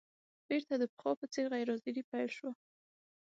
بېرته 0.47 0.73
د 0.77 0.83
پخوا 0.91 1.11
په 1.19 1.25
څېر 1.33 1.45
غیر 1.53 1.67
حاضري 1.71 2.01
پیل 2.11 2.29
شوه. 2.37 2.51